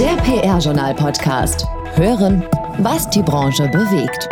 [0.00, 1.66] Der PR-Journal-Podcast.
[1.92, 2.42] Hören,
[2.78, 4.30] was die Branche bewegt.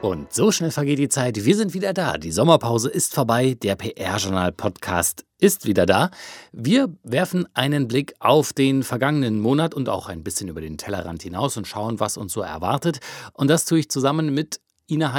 [0.00, 1.44] Und so schnell vergeht die Zeit.
[1.44, 2.16] Wir sind wieder da.
[2.16, 3.54] Die Sommerpause ist vorbei.
[3.62, 6.10] Der PR-Journal-Podcast ist wieder da.
[6.52, 11.22] Wir werfen einen Blick auf den vergangenen Monat und auch ein bisschen über den Tellerrand
[11.22, 13.00] hinaus und schauen, was uns so erwartet.
[13.34, 14.58] Und das tue ich zusammen mit
[14.90, 15.12] Ina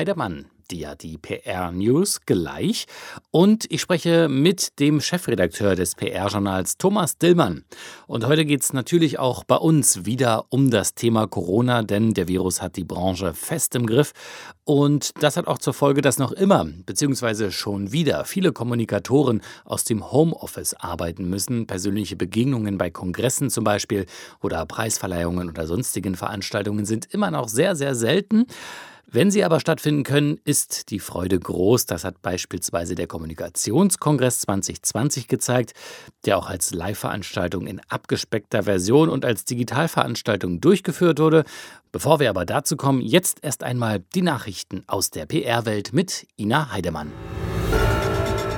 [0.72, 2.86] Dir die PR News gleich.
[3.32, 7.66] Und ich spreche mit dem Chefredakteur des PR-Journals Thomas Dillmann.
[8.06, 12.28] Und heute geht es natürlich auch bei uns wieder um das Thema Corona, denn der
[12.28, 14.14] Virus hat die Branche fest im Griff.
[14.64, 19.86] Und das hat auch zur Folge, dass noch immer, beziehungsweise schon wieder, viele Kommunikatoren aus
[19.86, 21.66] dem Homeoffice arbeiten müssen.
[21.66, 24.06] Persönliche Begegnungen bei Kongressen zum Beispiel
[24.44, 28.46] oder Preisverleihungen oder sonstigen Veranstaltungen sind immer noch sehr, sehr selten.
[29.12, 31.88] Wenn sie aber stattfinden können, ist die Freude groß.
[31.88, 35.74] Das hat beispielsweise der Kommunikationskongress 2020 gezeigt,
[36.26, 41.44] der auch als Live-Veranstaltung in abgespeckter Version und als Digitalveranstaltung durchgeführt wurde.
[41.92, 46.72] Bevor wir aber dazu kommen, jetzt erst einmal die Nachrichten aus der PR-Welt mit Ina
[46.72, 47.12] Heidemann.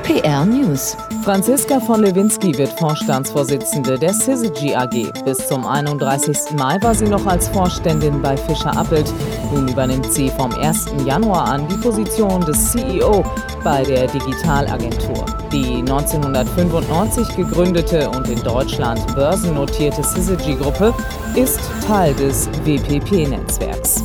[0.03, 0.97] PR News.
[1.23, 5.11] Franziska von Lewinsky wird Vorstandsvorsitzende der Syzygy AG.
[5.25, 6.37] Bis zum 31.
[6.57, 9.11] Mai war sie noch als Vorständin bei Fischer Appelt.
[9.53, 10.85] Nun übernimmt sie vom 1.
[11.05, 13.23] Januar an die Position des CEO
[13.63, 15.25] bei der Digitalagentur.
[15.51, 20.93] Die 1995 gegründete und in Deutschland börsennotierte Syzygy-Gruppe
[21.35, 24.03] ist Teil des WPP-Netzwerks.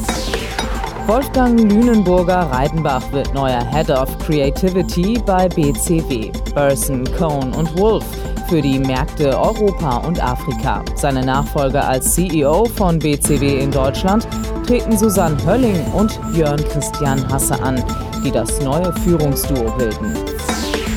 [1.06, 6.32] Wolfgang Lünenburger Reidenbach wird neuer Head of Creativity bei BCW.
[6.52, 8.04] Burson, Cohn und Wolf
[8.48, 10.84] für die Märkte Europa und Afrika.
[10.96, 14.26] Seine Nachfolger als CEO von BCW in Deutschland
[14.66, 17.84] treten Susanne Hölling und Björn Christian Hasse an,
[18.24, 20.35] die das neue Führungsduo bilden.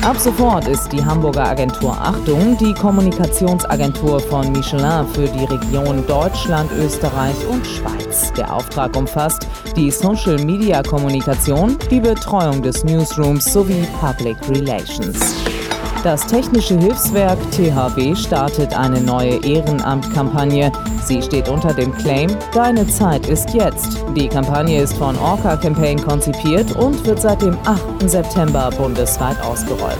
[0.02, 6.70] Ab sofort ist die Hamburger Agentur Achtung die Kommunikationsagentur von Michelin für die Region Deutschland,
[6.72, 8.32] Österreich und Schweiz.
[8.32, 15.34] Der Auftrag umfasst die Social-Media-Kommunikation, die Betreuung des Newsrooms sowie Public Relations.
[16.02, 20.72] Das Technische Hilfswerk THW startet eine neue Ehrenamtkampagne.
[21.04, 24.02] Sie steht unter dem Claim Deine Zeit ist jetzt.
[24.16, 28.08] Die Kampagne ist von Orca Campaign konzipiert und wird seit dem 8.
[28.08, 29.98] September bundesweit ausgerollt.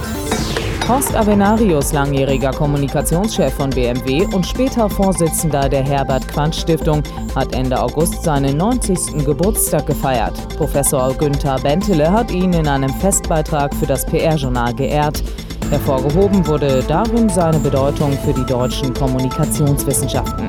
[0.88, 7.02] Horst Avenarius, langjähriger Kommunikationschef von BMW und später Vorsitzender der Herbert Quandt Stiftung,
[7.36, 9.22] hat Ende August seinen 90.
[9.26, 10.32] Geburtstag gefeiert.
[10.56, 15.22] Professor Günther Bentele hat ihn in einem Festbeitrag für das PR-Journal geehrt.
[15.70, 20.48] Hervorgehoben wurde darin seine Bedeutung für die deutschen Kommunikationswissenschaften.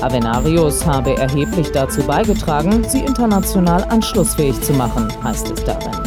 [0.00, 5.99] Avenarius habe erheblich dazu beigetragen, sie international anschlussfähig zu machen, heißt es darin.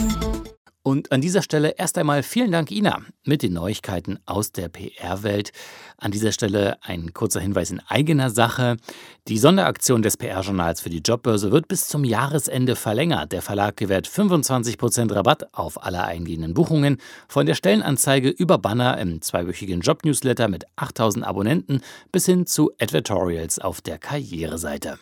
[0.93, 5.51] Und an dieser Stelle erst einmal vielen Dank, Ina, mit den Neuigkeiten aus der PR-Welt.
[5.97, 8.77] An dieser Stelle ein kurzer Hinweis in eigener Sache.
[9.27, 13.31] Die Sonderaktion des PR-Journals für die Jobbörse wird bis zum Jahresende verlängert.
[13.31, 16.97] Der Verlag gewährt 25% Rabatt auf alle eingehenden Buchungen.
[17.27, 21.81] Von der Stellenanzeige über Banner im zweiwöchigen Job-Newsletter mit 8000 Abonnenten
[22.11, 24.99] bis hin zu Advertorials auf der Karriereseite.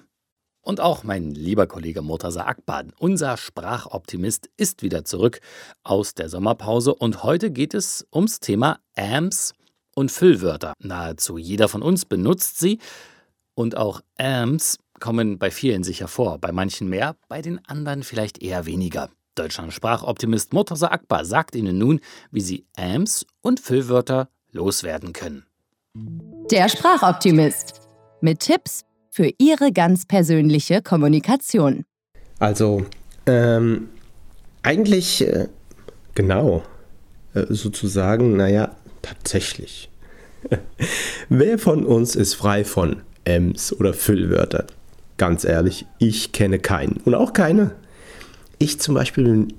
[0.63, 5.41] Und auch mein lieber Kollege Murtaza Akbar, unser Sprachoptimist, ist wieder zurück
[5.83, 9.53] aus der Sommerpause und heute geht es ums Thema AMS
[9.95, 10.73] und Füllwörter.
[10.79, 12.77] Nahezu jeder von uns benutzt sie
[13.55, 18.41] und auch AMS kommen bei vielen sicher vor, bei manchen mehr, bei den anderen vielleicht
[18.43, 19.09] eher weniger.
[19.33, 22.01] Deutschland Sprachoptimist Murtaza Akbar sagt Ihnen nun,
[22.31, 25.45] wie Sie AMS und Füllwörter loswerden können.
[26.51, 27.81] Der Sprachoptimist
[28.21, 31.83] mit Tipps für Ihre ganz persönliche Kommunikation.
[32.39, 32.85] Also,
[33.25, 33.89] ähm,
[34.63, 35.47] eigentlich, äh,
[36.15, 36.63] genau,
[37.33, 39.89] äh, sozusagen, naja, tatsächlich.
[41.29, 44.65] Wer von uns ist frei von Ms oder Füllwörtern?
[45.17, 47.75] Ganz ehrlich, ich kenne keinen und auch keine.
[48.57, 49.53] Ich zum Beispiel bin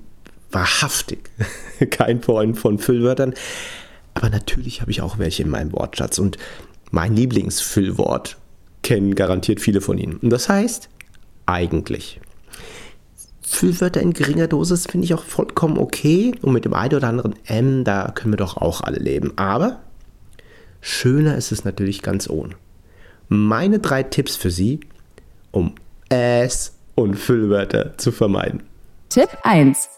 [0.51, 1.29] wahrhaftig
[1.91, 3.33] kein Freund von Füllwörtern,
[4.13, 6.37] aber natürlich habe ich auch welche in meinem Wortschatz und
[6.91, 8.37] mein Lieblingsfüllwort
[8.83, 10.17] kennen garantiert viele von Ihnen.
[10.17, 10.89] Und das heißt,
[11.45, 12.19] eigentlich.
[13.41, 16.33] Füllwörter in geringer Dosis finde ich auch vollkommen okay.
[16.41, 19.33] Und mit dem einen oder anderen M, da können wir doch auch alle leben.
[19.37, 19.81] Aber
[20.81, 22.55] schöner ist es natürlich ganz ohne.
[23.27, 24.79] Meine drei Tipps für Sie,
[25.51, 25.73] um
[26.09, 28.63] S und Füllwörter zu vermeiden.
[29.09, 29.89] Tipp 1.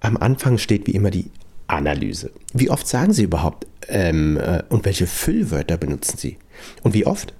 [0.00, 1.30] Am Anfang steht wie immer die
[1.66, 2.30] Analyse.
[2.52, 6.38] Wie oft sagen Sie überhaupt ähm, äh, und welche Füllwörter benutzen Sie?
[6.82, 7.34] Und wie oft?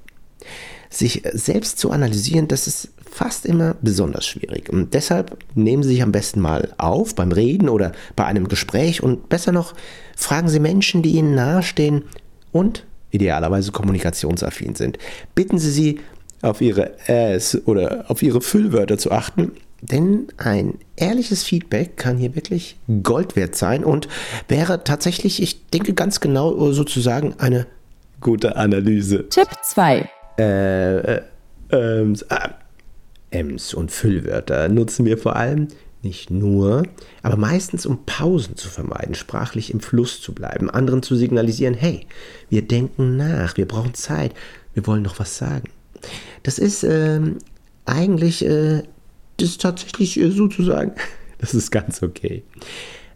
[0.89, 4.69] Sich selbst zu analysieren, das ist fast immer besonders schwierig.
[4.71, 9.03] Und deshalb nehmen Sie sich am besten mal auf beim Reden oder bei einem Gespräch
[9.03, 9.75] und besser noch,
[10.17, 12.05] fragen Sie Menschen, die Ihnen nahestehen
[12.53, 14.99] und idealerweise kommunikationsaffin sind.
[15.35, 16.01] Bitten Sie sie,
[16.43, 19.53] auf ihre Äs oder auf ihre Füllwörter zu achten,
[19.83, 24.09] denn ein ehrliches Feedback kann hier wirklich Gold wert sein und
[24.49, 27.67] wäre tatsächlich, ich denke ganz genau sozusagen eine
[28.21, 29.29] gute Analyse.
[29.29, 30.09] Tipp 2.
[30.41, 31.23] Äh, äh,
[31.71, 32.55] ähm, ah,
[33.31, 35.69] Ems und Füllwörter nutzen wir vor allem
[36.03, 36.85] nicht nur,
[37.23, 42.07] aber meistens um Pausen zu vermeiden, sprachlich im Fluss zu bleiben, anderen zu signalisieren, hey,
[42.49, 44.33] wir denken nach, wir brauchen Zeit,
[44.73, 45.69] wir wollen noch was sagen.
[46.43, 47.37] Das ist ähm,
[47.85, 48.83] eigentlich, äh,
[49.37, 50.93] das ist tatsächlich äh, sozusagen,
[51.39, 52.43] das ist ganz okay.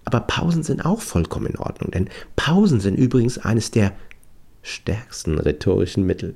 [0.05, 3.93] Aber Pausen sind auch vollkommen in Ordnung, denn Pausen sind übrigens eines der
[4.61, 6.35] stärksten rhetorischen Mittel.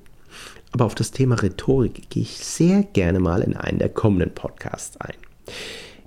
[0.72, 4.96] Aber auf das Thema Rhetorik gehe ich sehr gerne mal in einen der kommenden Podcasts
[5.00, 5.14] ein.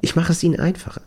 [0.02, 1.02] Ich mache es Ihnen einfacher.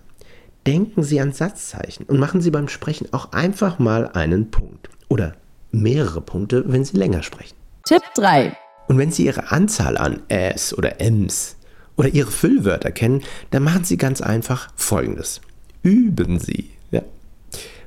[0.67, 4.89] Denken Sie an Satzzeichen und machen Sie beim Sprechen auch einfach mal einen Punkt.
[5.09, 5.37] Oder
[5.71, 7.57] mehrere Punkte, wenn Sie länger sprechen.
[7.85, 8.57] Tipp 3.
[8.89, 11.57] Und wenn Sie Ihre Anzahl an Äs oder Ms
[11.97, 15.41] oder Ihre Füllwörter kennen, dann machen Sie ganz einfach Folgendes.
[15.83, 16.74] Üben Sie.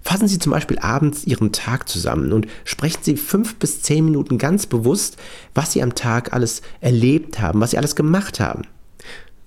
[0.07, 4.38] Fassen Sie zum Beispiel abends Ihren Tag zusammen und sprechen Sie fünf bis zehn Minuten
[4.38, 5.18] ganz bewusst,
[5.54, 8.62] was Sie am Tag alles erlebt haben, was Sie alles gemacht haben.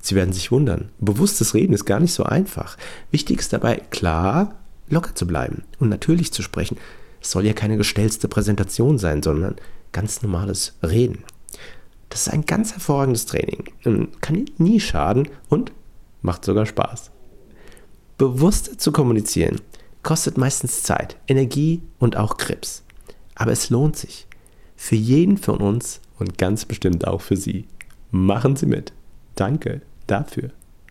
[0.03, 0.91] Sie werden sich wundern.
[0.99, 2.77] Bewusstes Reden ist gar nicht so einfach.
[3.11, 4.55] Wichtig ist dabei, klar,
[4.91, 6.77] locker zu bleiben und natürlich zu sprechen.
[7.23, 9.57] Es soll ja keine gestellte Präsentation sein, sondern
[9.93, 11.25] ganz normales Reden.
[12.11, 14.12] Das ist ein ganz hervorragendes Training.
[14.21, 15.73] Kann nie schaden und
[16.21, 17.12] macht sogar Spaß.
[18.19, 19.62] Bewusst zu kommunizieren
[20.02, 22.82] kostet meistens Zeit, Energie und auch Krebs.
[23.35, 24.26] Aber es lohnt sich.
[24.76, 27.67] Für jeden von uns und ganz bestimmt auch für Sie.
[28.11, 28.93] Machen Sie mit.
[29.37, 30.50] Danke dafür.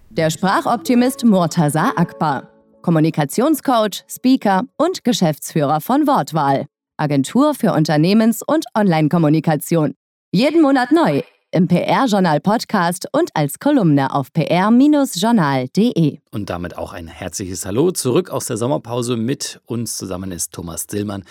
[0.10, 2.50] Der Sprachoptimist Murtaza Akbar.
[2.82, 6.66] Kommunikationscoach, Speaker und Geschäftsführer von Wortwahl.
[6.98, 9.96] Agentur für Unternehmens- und Online-Kommunikation.
[10.32, 16.20] Jeden Monat neu im PR-Journal-Podcast und als Kolumne auf pr-journal.de.
[16.32, 19.18] Und damit auch ein herzliches Hallo zurück aus der Sommerpause.
[19.18, 21.24] Mit uns zusammen ist Thomas Dillmann,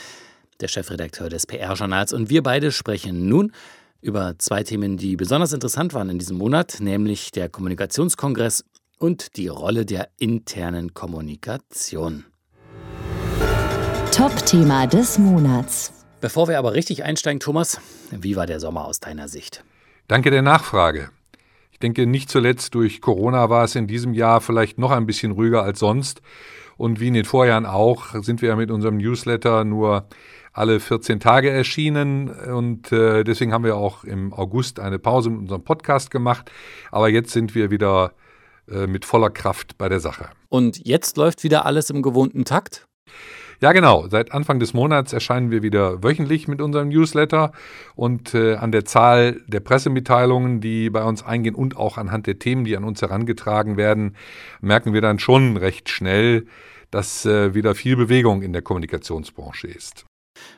[0.60, 2.12] der Chefredakteur des PR-Journals.
[2.12, 3.52] Und wir beide sprechen nun
[4.00, 8.64] über zwei Themen, die besonders interessant waren in diesem Monat, nämlich der Kommunikationskongress
[8.98, 12.24] und die Rolle der internen Kommunikation.
[14.12, 15.92] Top-Thema des Monats.
[16.20, 17.80] Bevor wir aber richtig einsteigen, Thomas,
[18.10, 19.62] wie war der Sommer aus deiner Sicht?
[20.08, 21.10] Danke der Nachfrage.
[21.70, 25.32] Ich denke, nicht zuletzt durch Corona war es in diesem Jahr vielleicht noch ein bisschen
[25.32, 26.22] ruhiger als sonst.
[26.78, 30.08] Und wie in den Vorjahren auch, sind wir ja mit unserem Newsletter nur
[30.54, 32.30] alle 14 Tage erschienen.
[32.30, 36.50] Und äh, deswegen haben wir auch im August eine Pause mit unserem Podcast gemacht.
[36.90, 38.14] Aber jetzt sind wir wieder
[38.66, 40.30] äh, mit voller Kraft bei der Sache.
[40.48, 42.88] Und jetzt läuft wieder alles im gewohnten Takt?
[43.60, 44.06] Ja, genau.
[44.08, 47.50] Seit Anfang des Monats erscheinen wir wieder wöchentlich mit unserem Newsletter
[47.96, 52.38] und äh, an der Zahl der Pressemitteilungen, die bei uns eingehen und auch anhand der
[52.38, 54.14] Themen, die an uns herangetragen werden,
[54.60, 56.46] merken wir dann schon recht schnell,
[56.92, 60.07] dass äh, wieder viel Bewegung in der Kommunikationsbranche ist.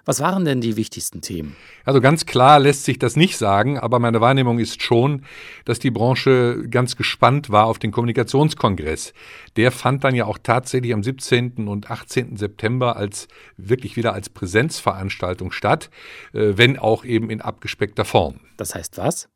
[0.05, 1.57] Was waren denn die wichtigsten Themen?
[1.85, 5.25] Also ganz klar lässt sich das nicht sagen, aber meine Wahrnehmung ist schon,
[5.65, 9.13] dass die Branche ganz gespannt war auf den Kommunikationskongress.
[9.57, 11.69] Der fand dann ja auch tatsächlich am 17.
[11.69, 12.37] und 18.
[12.37, 15.91] September als wirklich wieder als Präsenzveranstaltung statt,
[16.33, 18.41] äh, wenn auch eben in abgespeckter Form.
[18.57, 19.29] Das heißt was?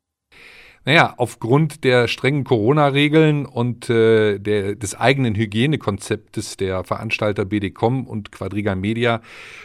[0.87, 8.31] Naja, aufgrund der strengen Corona-Regeln und äh, der, des eigenen Hygienekonzeptes der Veranstalter BDCom und
[8.31, 9.21] Quadriga Media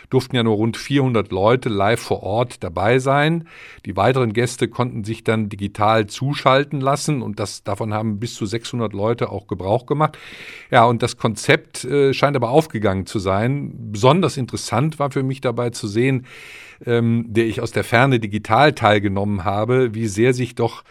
[0.09, 3.47] durften ja nur rund 400 Leute live vor Ort dabei sein.
[3.85, 8.47] Die weiteren Gäste konnten sich dann digital zuschalten lassen und das, davon haben bis zu
[8.47, 10.17] 600 Leute auch Gebrauch gemacht.
[10.71, 13.73] Ja, und das Konzept äh, scheint aber aufgegangen zu sein.
[13.93, 16.27] Besonders interessant war für mich dabei zu sehen,
[16.87, 20.85] ähm, der ich aus der Ferne digital teilgenommen habe, wie sehr sich doch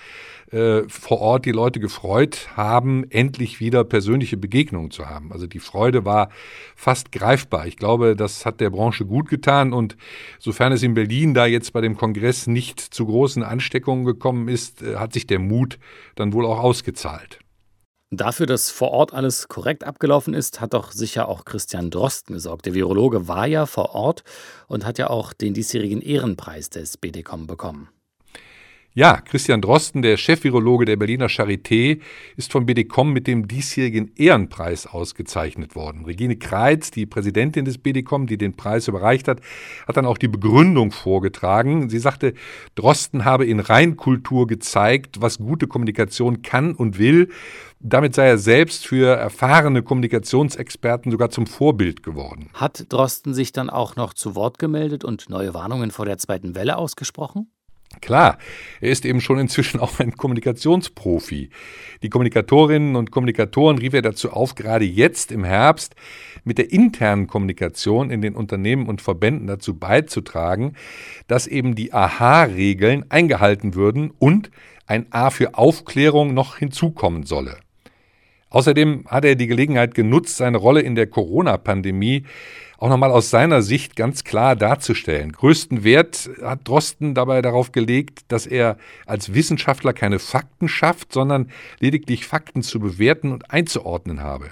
[0.52, 5.32] äh, vor Ort die Leute gefreut haben, endlich wieder persönliche Begegnungen zu haben.
[5.32, 6.30] Also die Freude war
[6.76, 7.68] fast greifbar.
[7.68, 9.96] Ich glaube, das hat der Branche gut getan und
[10.40, 14.82] sofern es in Berlin da jetzt bei dem Kongress nicht zu großen Ansteckungen gekommen ist,
[14.82, 15.78] äh, hat sich der Mut
[16.16, 17.40] dann wohl auch ausgezahlt.
[18.12, 22.66] Dafür, dass vor Ort alles korrekt abgelaufen ist, hat doch sicher auch Christian Drosten gesorgt.
[22.66, 24.24] Der Virologe war ja vor Ort
[24.68, 27.90] und hat ja auch den diesjährigen Ehrenpreis des BDCom bekommen.
[29.00, 32.02] Ja, Christian Drosten, der Chefvirologe der Berliner Charité,
[32.36, 36.04] ist vom BDCom mit dem diesjährigen Ehrenpreis ausgezeichnet worden.
[36.04, 39.40] Regine Kreitz, die Präsidentin des BDCom, die den Preis überreicht hat,
[39.88, 41.90] hat dann auch die Begründung vorgetragen.
[41.90, 42.34] Sie sagte,
[42.76, 47.30] Drosten habe in Reinkultur gezeigt, was gute Kommunikation kann und will.
[47.80, 52.50] Damit sei er selbst für erfahrene Kommunikationsexperten sogar zum Vorbild geworden.
[52.54, 56.54] Hat Drosten sich dann auch noch zu Wort gemeldet und neue Warnungen vor der zweiten
[56.54, 57.50] Welle ausgesprochen?
[58.02, 58.38] Klar,
[58.82, 61.50] er ist eben schon inzwischen auch ein Kommunikationsprofi.
[62.02, 65.96] Die Kommunikatorinnen und Kommunikatoren rief er dazu auf, gerade jetzt im Herbst
[66.44, 70.76] mit der internen Kommunikation in den Unternehmen und Verbänden dazu beizutragen,
[71.28, 74.50] dass eben die AHA-Regeln eingehalten würden und
[74.88, 77.58] ein A für Aufklärung noch hinzukommen solle.
[78.50, 82.24] Außerdem hat er die Gelegenheit genutzt, seine Rolle in der Corona-Pandemie
[82.80, 85.34] auch nochmal aus seiner Sicht ganz klar darzustellen.
[85.34, 91.52] Größten Wert hat Drosten dabei darauf gelegt, dass er als Wissenschaftler keine Fakten schafft, sondern
[91.80, 94.50] lediglich Fakten zu bewerten und einzuordnen habe.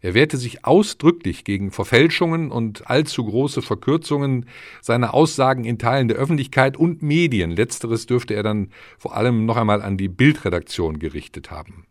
[0.00, 4.46] Er wehrte sich ausdrücklich gegen Verfälschungen und allzu große Verkürzungen
[4.80, 7.50] seiner Aussagen in Teilen der Öffentlichkeit und Medien.
[7.50, 11.87] Letzteres dürfte er dann vor allem noch einmal an die Bildredaktion gerichtet haben.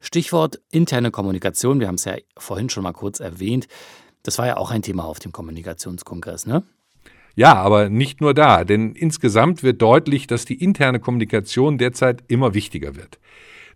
[0.00, 3.68] Stichwort interne Kommunikation, wir haben es ja vorhin schon mal kurz erwähnt.
[4.22, 6.62] Das war ja auch ein Thema auf dem Kommunikationskongress, ne?
[7.36, 12.54] Ja, aber nicht nur da, denn insgesamt wird deutlich, dass die interne Kommunikation derzeit immer
[12.54, 13.18] wichtiger wird.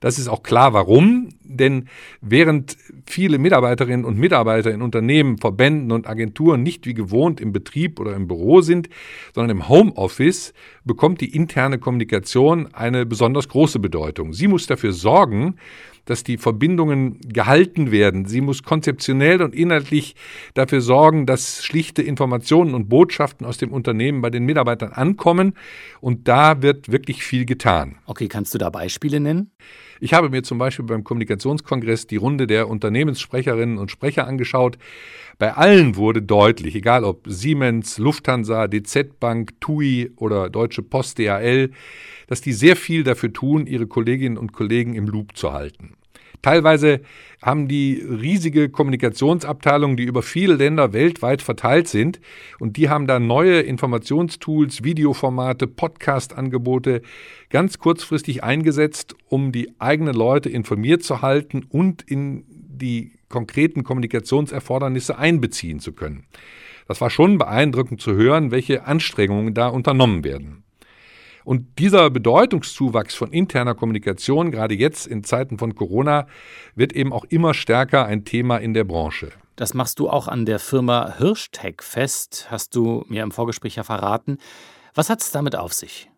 [0.01, 1.89] Das ist auch klar, warum, denn
[2.21, 2.77] während
[3.07, 8.15] viele Mitarbeiterinnen und Mitarbeiter in Unternehmen, Verbänden und Agenturen nicht wie gewohnt im Betrieb oder
[8.15, 8.91] im Büro sind,
[9.35, 10.53] sondern im Homeoffice,
[10.85, 14.35] bekommt die interne Kommunikation eine besonders große Bedeutung.
[14.35, 15.57] Sie muss dafür sorgen,
[16.05, 18.27] dass die Verbindungen gehalten werden.
[18.27, 20.15] Sie muss konzeptionell und inhaltlich
[20.55, 25.55] dafür sorgen, dass schlichte Informationen und Botschaften aus dem Unternehmen bei den Mitarbeitern ankommen.
[26.01, 27.97] Und da wird wirklich viel getan.
[28.07, 29.51] Okay, kannst du da Beispiele nennen?
[30.01, 34.79] Ich habe mir zum Beispiel beim Kommunikationskongress die Runde der Unternehmenssprecherinnen und Sprecher angeschaut.
[35.39, 41.71] Bei allen wurde deutlich, egal ob Siemens, Lufthansa, DZ Bank, TUI oder Deutsche Post, DHL,
[42.27, 45.95] dass die sehr viel dafür tun, ihre Kolleginnen und Kollegen im Loop zu halten.
[46.45, 47.01] Teilweise
[47.41, 52.21] haben die riesige Kommunikationsabteilungen, die über viele Länder weltweit verteilt sind,
[52.59, 57.01] und die haben da neue Informationstools, Videoformate, Podcast-Angebote
[57.49, 65.17] ganz kurzfristig eingesetzt, um die eigenen Leute informiert zu halten und in die konkreten Kommunikationserfordernisse
[65.17, 66.27] einbeziehen zu können.
[66.87, 70.64] Das war schon beeindruckend zu hören, welche Anstrengungen da unternommen werden.
[71.45, 76.27] Und dieser Bedeutungszuwachs von interner Kommunikation, gerade jetzt in Zeiten von Corona,
[76.75, 79.31] wird eben auch immer stärker ein Thema in der Branche.
[79.57, 83.85] Das machst du auch an der Firma Hirschtech fest, hast du mir im Vorgespräch ja
[83.85, 84.39] verraten.
[84.95, 86.11] Was hat es damit auf sich?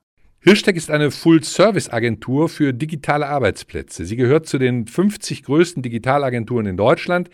[0.48, 4.04] Hirschtech ist eine Full-Service-Agentur für digitale Arbeitsplätze.
[4.04, 7.30] Sie gehört zu den 50 größten Digitalagenturen in Deutschland.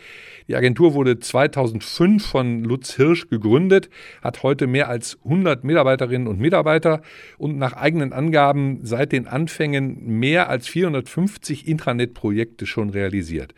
[0.47, 3.91] Die Agentur wurde 2005 von Lutz Hirsch gegründet,
[4.23, 7.03] hat heute mehr als 100 Mitarbeiterinnen und Mitarbeiter
[7.37, 13.53] und nach eigenen Angaben seit den Anfängen mehr als 450 Intranet-Projekte schon realisiert.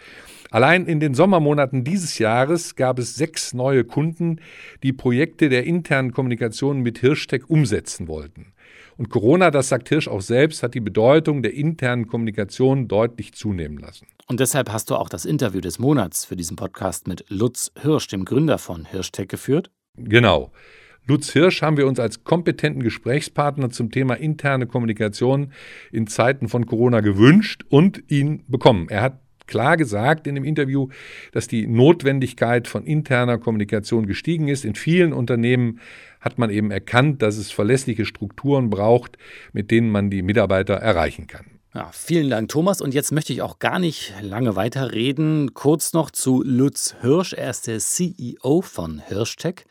[0.52, 4.42] Allein in den Sommermonaten dieses Jahres gab es sechs neue Kunden,
[4.84, 8.48] die Projekte der internen Kommunikation mit Hirschtech umsetzen wollten.
[8.98, 13.78] Und Corona, das sagt Hirsch auch selbst, hat die Bedeutung der internen Kommunikation deutlich zunehmen
[13.78, 14.08] lassen.
[14.28, 18.08] Und deshalb hast du auch das Interview des Monats für diesen Podcast mit Lutz Hirsch,
[18.08, 19.70] dem Gründer von Hirschtech, geführt?
[19.98, 20.52] Genau.
[21.08, 25.52] Lutz Hirsch haben wir uns als kompetenten Gesprächspartner zum Thema interne Kommunikation
[25.92, 28.88] in Zeiten von Corona gewünscht und ihn bekommen.
[28.90, 30.90] Er hat klar gesagt in dem Interview,
[31.32, 34.66] dass die Notwendigkeit von interner Kommunikation gestiegen ist.
[34.66, 35.80] In vielen Unternehmen
[36.20, 39.18] hat man eben erkannt, dass es verlässliche Strukturen braucht,
[39.54, 41.46] mit denen man die Mitarbeiter erreichen kann.
[41.76, 42.80] Ja, vielen Dank, Thomas.
[42.80, 45.54] Und jetzt möchte ich auch gar nicht lange weiterreden.
[45.54, 47.34] Kurz noch zu Lutz Hirsch.
[47.34, 49.66] Er ist der CEO von Hirschtech.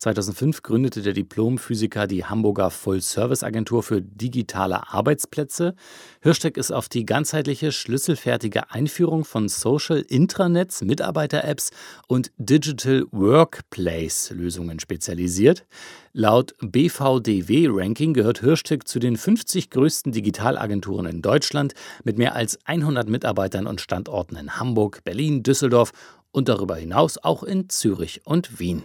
[0.00, 5.74] 2005 gründete der Diplomphysiker die Hamburger Full-Service-Agentur für digitale Arbeitsplätze.
[6.22, 11.70] Hirschtech ist auf die ganzheitliche, schlüsselfertige Einführung von Social Intranets, Mitarbeiter-Apps
[12.08, 15.66] und Digital Workplace-Lösungen spezialisiert.
[16.14, 23.06] Laut BVDW-Ranking gehört Hirschtech zu den 50 größten Digitalagenturen in Deutschland mit mehr als 100
[23.10, 25.92] Mitarbeitern und Standorten in Hamburg, Berlin, Düsseldorf
[26.32, 28.82] und darüber hinaus auch in Zürich und Wien.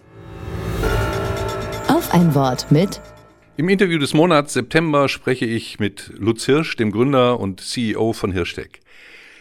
[2.16, 3.02] Ein Wort mit
[3.58, 8.32] im Interview des Monats September spreche ich mit Lutz Hirsch, dem Gründer und CEO von
[8.32, 8.80] Hirschtech.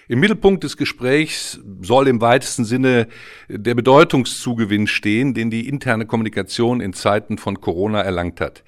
[0.08, 3.06] Im Mittelpunkt des Gesprächs soll im weitesten Sinne
[3.48, 8.64] der Bedeutungszugewinn stehen, den die interne Kommunikation in Zeiten von Corona erlangt hat.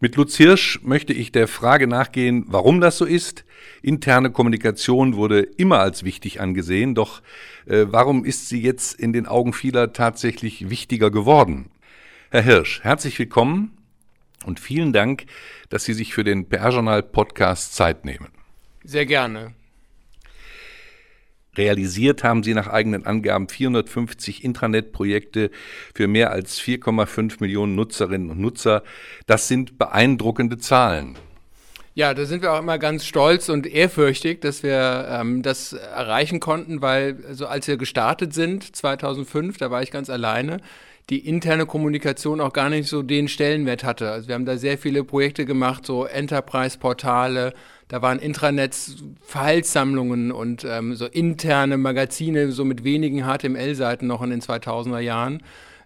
[0.00, 3.44] Mit Lutz Hirsch möchte ich der Frage nachgehen, warum das so ist.
[3.82, 7.22] Interne Kommunikation wurde immer als wichtig angesehen, doch
[7.66, 11.70] äh, warum ist sie jetzt in den Augen vieler tatsächlich wichtiger geworden?
[12.30, 13.76] Herr Hirsch, herzlich willkommen
[14.44, 15.26] und vielen Dank,
[15.68, 18.28] dass Sie sich für den PR-Journal-Podcast Zeit nehmen.
[18.82, 19.54] Sehr gerne.
[21.56, 25.50] Realisiert haben sie nach eigenen Angaben 450 Intranet-Projekte
[25.94, 28.82] für mehr als 4,5 Millionen Nutzerinnen und Nutzer.
[29.26, 31.16] Das sind beeindruckende Zahlen.
[31.94, 36.40] Ja, da sind wir auch immer ganz stolz und ehrfürchtig, dass wir ähm, das erreichen
[36.40, 40.56] konnten, weil also als wir gestartet sind, 2005, da war ich ganz alleine,
[41.10, 44.10] die interne Kommunikation auch gar nicht so den Stellenwert hatte.
[44.10, 47.52] Also wir haben da sehr viele Projekte gemacht, so Enterprise-Portale,
[47.88, 54.30] da waren Intranets, Verhaltssammlungen und ähm, so interne Magazine, so mit wenigen HTML-Seiten noch in
[54.30, 55.42] den 2000er Jahren.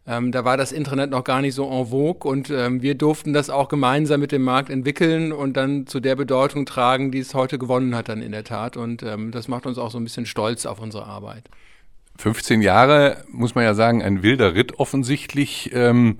[0.07, 3.33] Ähm, da war das Internet noch gar nicht so en vogue und ähm, wir durften
[3.33, 7.35] das auch gemeinsam mit dem Markt entwickeln und dann zu der Bedeutung tragen, die es
[7.35, 8.77] heute gewonnen hat dann in der Tat.
[8.77, 11.45] Und ähm, das macht uns auch so ein bisschen stolz auf unsere Arbeit.
[12.19, 15.71] 15 Jahre, muss man ja sagen, ein wilder Ritt offensichtlich.
[15.73, 16.19] Ähm,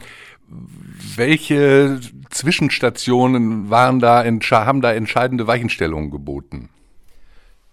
[1.17, 2.01] welche
[2.31, 6.71] Zwischenstationen waren da, haben da entscheidende Weichenstellungen geboten?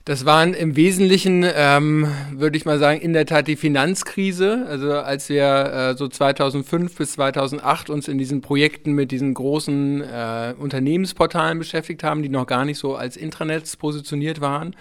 [0.06, 4.68] Das waren im Wesentlichen, ähm, würde ich mal sagen, in der Tat die Finanzkrise.
[4.70, 10.02] Also als wir äh, so 2005 bis 2008 uns in diesen Projekten mit diesen großen
[10.02, 14.76] äh, Unternehmensportalen beschäftigt haben, die noch gar nicht so als Intranets positioniert waren,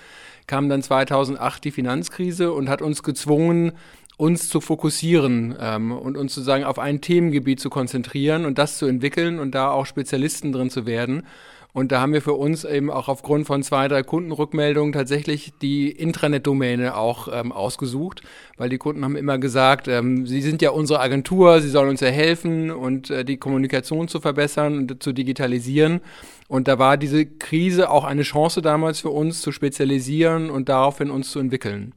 [0.46, 3.72] kam dann 2008 die Finanzkrise und hat uns gezwungen,
[4.16, 8.86] uns zu fokussieren ähm, und uns sozusagen auf ein Themengebiet zu konzentrieren und das zu
[8.86, 11.26] entwickeln und da auch Spezialisten drin zu werden.
[11.74, 15.90] Und da haben wir für uns eben auch aufgrund von zwei, drei Kundenrückmeldungen tatsächlich die
[15.90, 18.22] Intranet-Domäne auch ähm, ausgesucht,
[18.56, 22.00] weil die Kunden haben immer gesagt, ähm, sie sind ja unsere Agentur, sie sollen uns
[22.00, 26.00] ja helfen und äh, die Kommunikation zu verbessern und zu digitalisieren.
[26.46, 31.10] Und da war diese Krise auch eine Chance damals für uns zu spezialisieren und daraufhin
[31.10, 31.92] uns zu entwickeln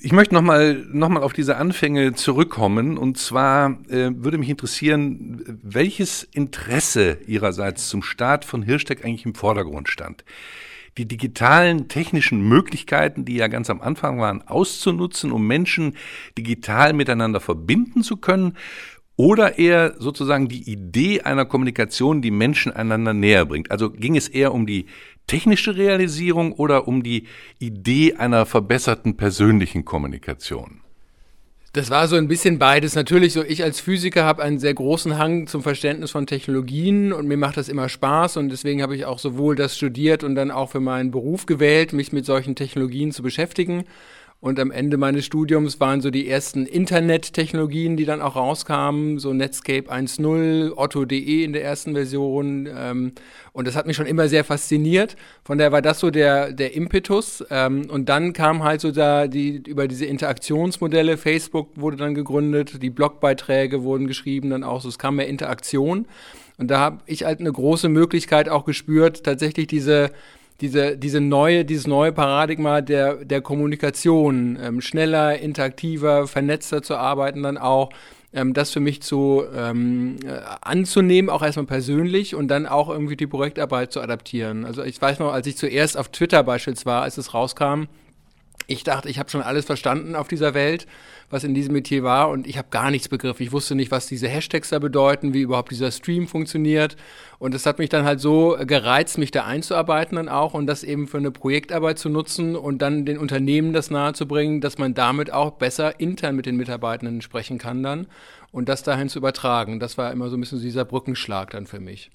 [0.00, 2.96] ich möchte nochmal noch mal auf diese Anfänge zurückkommen.
[2.98, 9.34] Und zwar äh, würde mich interessieren, welches Interesse Ihrerseits zum Start von Hirschtech eigentlich im
[9.34, 10.24] Vordergrund stand.
[10.98, 15.94] Die digitalen technischen Möglichkeiten, die ja ganz am Anfang waren, auszunutzen, um Menschen
[16.38, 18.56] digital miteinander verbinden zu können
[19.16, 23.70] oder eher sozusagen die Idee einer Kommunikation, die Menschen einander näher bringt.
[23.70, 24.86] Also ging es eher um die
[25.26, 27.26] technische Realisierung oder um die
[27.58, 30.80] Idee einer verbesserten persönlichen Kommunikation?
[31.76, 32.94] Das war so ein bisschen beides.
[32.94, 37.28] Natürlich, so ich als Physiker habe einen sehr großen Hang zum Verständnis von Technologien und
[37.28, 40.50] mir macht das immer Spaß und deswegen habe ich auch sowohl das studiert und dann
[40.50, 43.84] auch für meinen Beruf gewählt, mich mit solchen Technologien zu beschäftigen.
[44.46, 49.32] Und am Ende meines Studiums waren so die ersten Internettechnologien, die dann auch rauskamen, so
[49.32, 52.68] Netscape 1.0, Otto.de in der ersten Version.
[52.72, 53.10] Ähm,
[53.52, 55.16] und das hat mich schon immer sehr fasziniert.
[55.42, 57.44] Von daher war das so der, der Impetus.
[57.50, 62.80] Ähm, und dann kam halt so da die, über diese Interaktionsmodelle, Facebook wurde dann gegründet,
[62.80, 66.06] die Blogbeiträge wurden geschrieben, dann auch so, es kam mehr Interaktion.
[66.56, 70.12] Und da habe ich halt eine große Möglichkeit auch gespürt, tatsächlich diese
[70.60, 77.42] diese, diese neue, dieses neue Paradigma der, der Kommunikation, ähm, schneller, interaktiver, vernetzter zu arbeiten,
[77.42, 77.90] dann auch
[78.32, 83.16] ähm, das für mich zu ähm, äh, anzunehmen, auch erstmal persönlich und dann auch irgendwie
[83.16, 84.64] die Projektarbeit zu adaptieren.
[84.64, 87.84] Also ich weiß noch, als ich zuerst auf Twitter beispielsweise war, als es rauskam,
[88.66, 90.86] ich dachte, ich habe schon alles verstanden auf dieser Welt,
[91.30, 93.42] was in diesem Metier war und ich habe gar nichts begriffen.
[93.42, 96.96] Ich wusste nicht, was diese Hashtags da bedeuten, wie überhaupt dieser Stream funktioniert
[97.38, 100.82] und es hat mich dann halt so gereizt, mich da einzuarbeiten dann auch und das
[100.82, 105.32] eben für eine Projektarbeit zu nutzen und dann den Unternehmen das nahezubringen, dass man damit
[105.32, 108.06] auch besser intern mit den Mitarbeitenden sprechen kann dann
[108.52, 109.80] und das dahin zu übertragen.
[109.80, 112.10] Das war immer so ein bisschen dieser Brückenschlag dann für mich.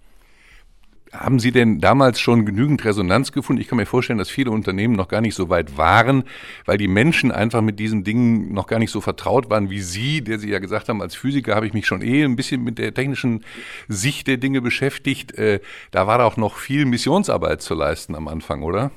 [1.13, 3.62] Haben Sie denn damals schon genügend Resonanz gefunden?
[3.62, 6.24] Ich kann mir vorstellen, dass viele Unternehmen noch gar nicht so weit waren,
[6.65, 10.21] weil die Menschen einfach mit diesen Dingen noch gar nicht so vertraut waren wie Sie,
[10.21, 12.78] der Sie ja gesagt haben, als Physiker habe ich mich schon eh ein bisschen mit
[12.78, 13.43] der technischen
[13.89, 15.38] Sicht der Dinge beschäftigt.
[15.38, 15.60] Äh,
[15.91, 18.91] da war auch noch viel Missionsarbeit zu leisten am Anfang, oder?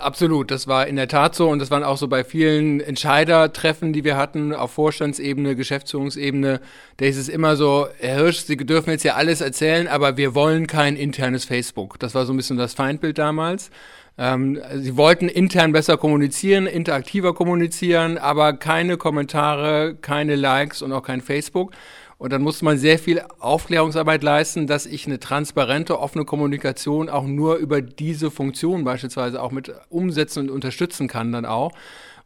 [0.00, 3.92] Absolut, das war in der Tat so und das waren auch so bei vielen Entscheidertreffen,
[3.92, 6.60] die wir hatten, auf Vorstandsebene, Geschäftsführungsebene,
[6.96, 10.34] da ist es immer so, Herr Hirsch, Sie dürfen jetzt ja alles erzählen, aber wir
[10.34, 11.98] wollen kein internes Facebook.
[11.98, 13.70] Das war so ein bisschen das Feindbild damals.
[14.16, 21.02] Ähm, sie wollten intern besser kommunizieren, interaktiver kommunizieren, aber keine Kommentare, keine Likes und auch
[21.02, 21.72] kein Facebook.
[22.20, 27.24] Und dann musste man sehr viel Aufklärungsarbeit leisten, dass ich eine transparente, offene Kommunikation auch
[27.24, 31.72] nur über diese Funktion beispielsweise auch mit umsetzen und unterstützen kann dann auch.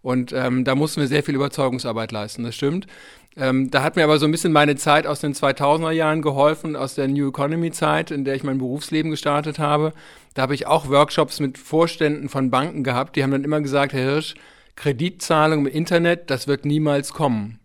[0.02, 2.88] Und ähm, da mussten wir sehr viel Überzeugungsarbeit leisten, das stimmt.
[3.36, 6.74] Ähm, da hat mir aber so ein bisschen meine Zeit aus den 2000er Jahren geholfen,
[6.74, 9.92] aus der New Economy Zeit, in der ich mein Berufsleben gestartet habe.
[10.34, 13.92] Da habe ich auch Workshops mit Vorständen von Banken gehabt, die haben dann immer gesagt,
[13.92, 14.34] Herr Hirsch,
[14.74, 17.60] Kreditzahlung im Internet, das wird niemals kommen.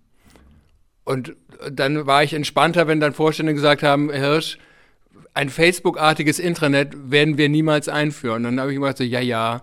[1.06, 1.34] Und
[1.72, 4.58] dann war ich entspannter, wenn dann Vorstände gesagt haben, Hirsch,
[5.34, 8.44] ein Facebook-artiges Intranet werden wir niemals einführen.
[8.44, 9.62] Dann habe ich gesagt, so, ja, ja,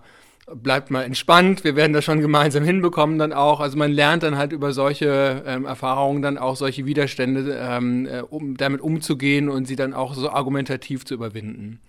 [0.53, 3.59] bleibt mal entspannt, wir werden das schon gemeinsam hinbekommen dann auch.
[3.59, 8.21] Also man lernt dann halt über solche ähm, Erfahrungen dann auch solche Widerstände, ähm, äh,
[8.21, 11.79] um damit umzugehen und sie dann auch so argumentativ zu überwinden.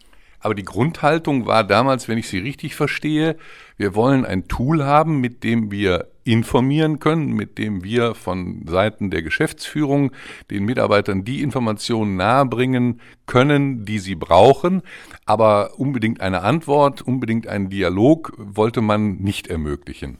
[0.41, 3.37] Aber die Grundhaltung war damals, wenn ich sie richtig verstehe,
[3.77, 9.11] wir wollen ein Tool haben, mit dem wir informieren können, mit dem wir von Seiten
[9.11, 10.13] der Geschäftsführung
[10.51, 14.83] den Mitarbeitern die Informationen nahebringen können, die sie brauchen.
[15.25, 20.19] Aber unbedingt eine Antwort, unbedingt einen Dialog wollte man nicht ermöglichen.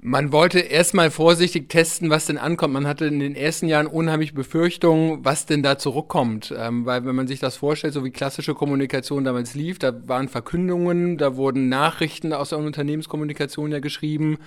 [0.00, 2.72] Man wollte erstmal vorsichtig testen, was denn ankommt.
[2.72, 6.54] Man hatte in den ersten Jahren unheimlich Befürchtungen, was denn da zurückkommt.
[6.56, 10.28] Ähm, weil wenn man sich das vorstellt, so wie klassische Kommunikation damals lief, da waren
[10.28, 14.38] Verkündungen, da wurden Nachrichten aus der Unternehmenskommunikation ja geschrieben.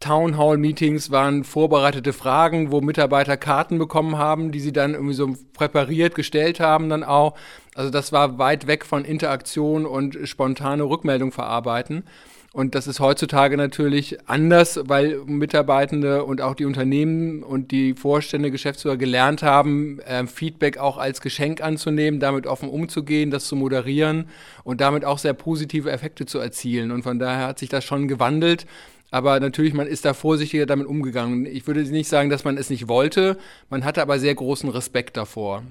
[0.00, 5.14] Town Hall Meetings waren vorbereitete Fragen, wo Mitarbeiter Karten bekommen haben, die sie dann irgendwie
[5.14, 7.34] so präpariert gestellt haben dann auch.
[7.74, 12.04] Also das war weit weg von Interaktion und spontane Rückmeldung verarbeiten.
[12.52, 18.50] Und das ist heutzutage natürlich anders, weil Mitarbeitende und auch die Unternehmen und die Vorstände,
[18.50, 24.28] Geschäftsführer gelernt haben, äh, Feedback auch als Geschenk anzunehmen, damit offen umzugehen, das zu moderieren
[24.64, 26.90] und damit auch sehr positive Effekte zu erzielen.
[26.90, 28.66] Und von daher hat sich das schon gewandelt.
[29.10, 31.46] Aber natürlich, man ist da vorsichtiger damit umgegangen.
[31.46, 33.38] Ich würde nicht sagen, dass man es nicht wollte.
[33.70, 35.62] Man hatte aber sehr großen Respekt davor.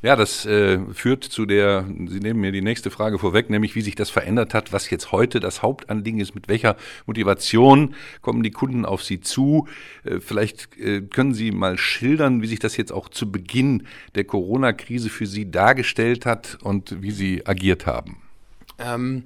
[0.00, 3.80] Ja, das äh, führt zu der, Sie nehmen mir die nächste Frage vorweg, nämlich wie
[3.80, 8.52] sich das verändert hat, was jetzt heute das Hauptanliegen ist, mit welcher Motivation kommen die
[8.52, 9.66] Kunden auf Sie zu.
[10.04, 14.22] Äh, vielleicht äh, können Sie mal schildern, wie sich das jetzt auch zu Beginn der
[14.22, 18.18] Corona-Krise für Sie dargestellt hat und wie Sie agiert haben.
[18.78, 19.24] Ähm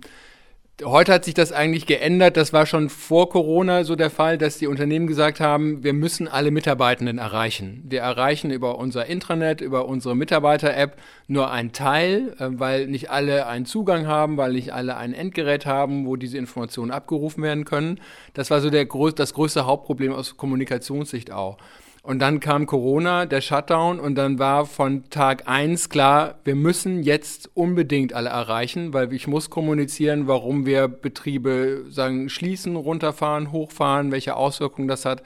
[0.82, 2.36] Heute hat sich das eigentlich geändert.
[2.36, 6.28] Das war schon vor Corona so der Fall, dass die Unternehmen gesagt haben, wir müssen
[6.28, 7.84] alle Mitarbeitenden erreichen.
[7.86, 10.96] Wir erreichen über unser Intranet, über unsere Mitarbeiter-App
[11.28, 15.66] nur einen Teil, äh, weil nicht alle einen Zugang haben, weil nicht alle ein Endgerät
[15.66, 18.00] haben, wo diese Informationen abgerufen werden können.
[18.32, 21.58] Das war so der, das größte Hauptproblem aus Kommunikationssicht auch.
[22.02, 27.04] Und dann kam Corona, der Shutdown, und dann war von Tag eins klar, wir müssen
[27.04, 34.10] jetzt unbedingt alle erreichen, weil ich muss kommunizieren, warum wir Betriebe sagen, schließen, runterfahren, hochfahren,
[34.10, 35.22] welche Auswirkungen das hat.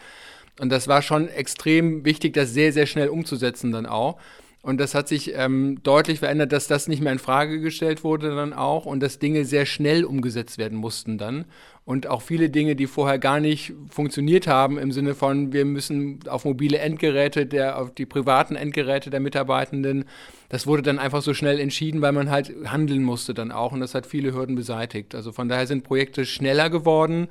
[0.60, 4.18] Und das war schon extrem wichtig, das sehr, sehr schnell umzusetzen dann auch.
[4.66, 8.34] Und das hat sich ähm, deutlich verändert, dass das nicht mehr in Frage gestellt wurde
[8.34, 11.44] dann auch und dass Dinge sehr schnell umgesetzt werden mussten dann.
[11.84, 16.18] Und auch viele Dinge, die vorher gar nicht funktioniert haben, im Sinne von, wir müssen
[16.28, 20.04] auf mobile Endgeräte, der, auf die privaten Endgeräte der Mitarbeitenden,
[20.48, 23.70] das wurde dann einfach so schnell entschieden, weil man halt handeln musste dann auch.
[23.70, 25.14] Und das hat viele Hürden beseitigt.
[25.14, 27.28] Also von daher sind Projekte schneller geworden,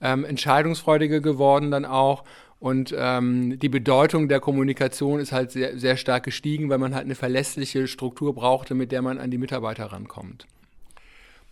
[0.00, 2.22] ähm, entscheidungsfreudiger geworden dann auch.
[2.58, 7.04] Und ähm, die Bedeutung der Kommunikation ist halt sehr, sehr stark gestiegen, weil man halt
[7.04, 10.46] eine verlässliche Struktur brauchte, mit der man an die Mitarbeiter rankommt.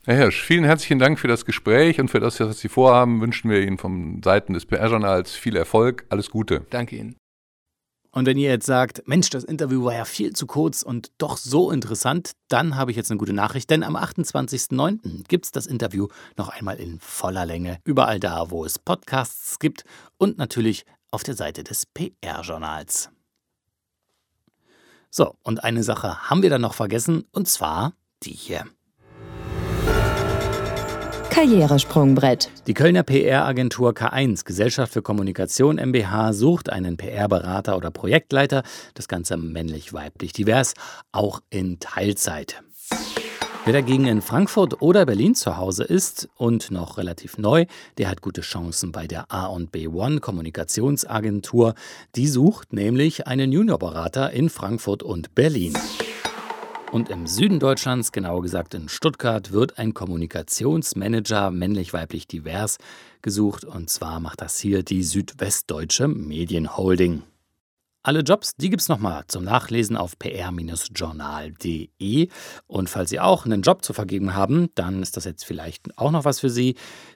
[0.07, 3.21] Herr Hirsch, vielen herzlichen Dank für das Gespräch und für das, was Sie vorhaben.
[3.21, 6.05] Wünschen wir Ihnen von Seiten des PR-Journals viel Erfolg.
[6.11, 6.67] Alles Gute.
[6.71, 7.17] Danke Ihnen.
[8.15, 11.37] Und wenn ihr jetzt sagt, Mensch, das Interview war ja viel zu kurz und doch
[11.37, 15.27] so interessant, dann habe ich jetzt eine gute Nachricht, denn am 28.09.
[15.27, 19.83] gibt es das Interview noch einmal in voller Länge, überall da, wo es Podcasts gibt
[20.17, 23.11] und natürlich auf der Seite des PR-Journals.
[25.11, 28.65] So, und eine Sache haben wir dann noch vergessen, und zwar die hier.
[31.35, 32.49] Karrieresprungbrett.
[32.69, 38.63] Die Kölner PR-Agentur K1 Gesellschaft für Kommunikation MBH sucht einen PR-Berater oder Projektleiter,
[38.95, 40.75] das Ganze männlich-weiblich divers,
[41.11, 42.63] auch in Teilzeit.
[43.65, 47.67] Wer dagegen in Frankfurt oder Berlin zu Hause ist und noch relativ neu,
[47.99, 51.75] der hat gute Chancen bei der A&B One Kommunikationsagentur.
[52.15, 55.77] Die sucht nämlich einen Juniorberater in Frankfurt und Berlin.
[56.95, 62.79] Und im Süden Deutschlands, genauer gesagt in Stuttgart, wird ein Kommunikationsmanager männlich-weiblich divers
[63.21, 63.65] gesucht.
[63.65, 67.25] Und zwar macht das hier die Südwestdeutsche Medienholding.
[68.07, 72.29] Alle Jobs, die gibt es nochmal zum Nachlesen auf pr-journal.de.
[72.67, 76.11] Und falls Sie auch einen Job zu vergeben haben, dann ist das jetzt vielleicht auch
[76.11, 76.75] noch was für Sie.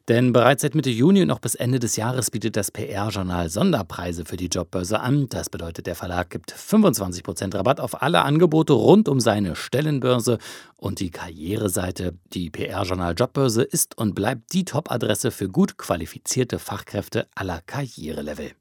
[0.09, 4.24] Denn bereits seit Mitte Juni und noch bis Ende des Jahres bietet das PR-Journal Sonderpreise
[4.24, 5.29] für die Jobbörse an.
[5.29, 10.38] Das bedeutet, der Verlag gibt 25% Rabatt auf alle Angebote rund um seine Stellenbörse
[10.79, 12.14] und die Karriereseite.
[12.33, 18.53] Die PR-Journal Jobbörse ist und bleibt die Top-Adresse für gut qualifizierte Fachkräfte aller Karrierelevel.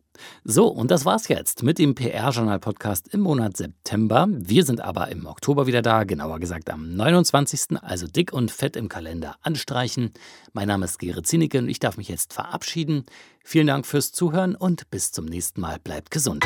[0.44, 4.28] So, und das war's jetzt mit dem PR-Journal-Podcast im Monat September.
[4.30, 8.76] Wir sind aber im Oktober wieder da, genauer gesagt am 29., also dick und fett
[8.76, 10.12] im Kalender anstreichen.
[10.54, 13.06] Mein Name ist Gere Zinike und ich darf mich jetzt verabschieden.
[13.44, 15.80] Vielen Dank fürs Zuhören und bis zum nächsten Mal.
[15.80, 16.46] Bleibt gesund.